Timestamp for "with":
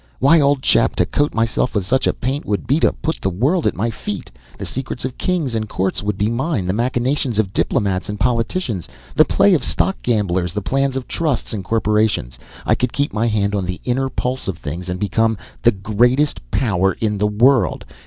1.75-1.85